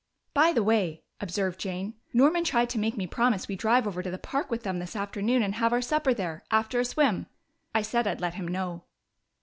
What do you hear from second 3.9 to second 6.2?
to the Park with them this afternoon and have our supper